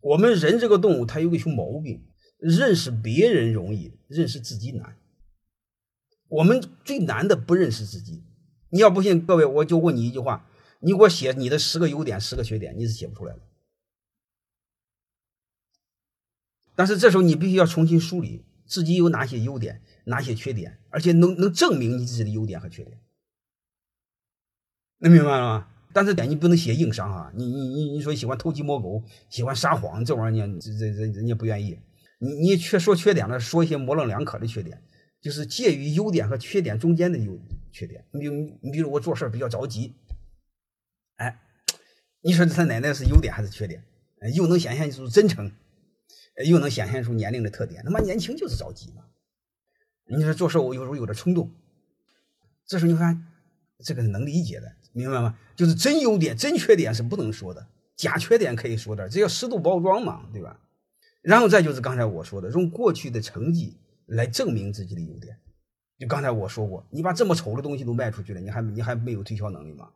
[0.00, 2.06] 我们人这个动物，它有个熊毛病，
[2.38, 4.96] 认识别人容易，认识自己难。
[6.28, 8.24] 我们最难的不认识自己。
[8.70, 10.48] 你要不信，各位，我就问你一句话：
[10.80, 13.40] 你给我写你的十个优点、十个缺点，你是写不出来的。
[16.74, 23.00] 但是这时候你必须要重新梳理自己有哪些优点、哪些缺点，而且能能证明你自己的优点和缺点。
[24.98, 25.68] 能明白了吗？
[25.96, 27.32] 但是点你不能写硬伤啊！
[27.34, 31.78] 你你你你说喜欢偷鸡摸狗，喜欢撒谎，这玩意儿这这这人家不愿意。
[32.18, 34.82] 你你缺说缺点了，说一些模棱两可的缺点，
[35.22, 37.40] 就是介于优点和缺点中间的优
[37.72, 38.04] 缺点。
[38.10, 38.28] 你比
[38.60, 39.94] 你比如我做事比较着急，
[41.16, 41.40] 哎，
[42.20, 43.82] 你说他奶奶是优点还是缺点？
[44.34, 45.50] 又能显现出真诚。
[46.44, 49.02] 又能显现出年龄的特点，他妈年轻就是着急嘛。
[50.14, 51.50] 你说做事我有时候有点冲动，
[52.66, 53.26] 这时候你看
[53.84, 55.38] 这个是能理解的，明白吗？
[55.54, 60.58] 就是真优点、真缺点是不能说的，假缺点可以说的，这叫适度包装嘛，对吧？
[61.22, 63.76] 然后再就是刚才我说的，用过去的成绩
[64.06, 65.36] 来证明自己的优点。
[65.98, 69.88] 就刚才我说过，你把这么丑的东西都卖出去了，你还你还没有推销能力吗？